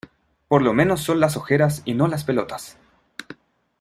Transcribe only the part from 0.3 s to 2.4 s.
por lo menos son las ojeras y no las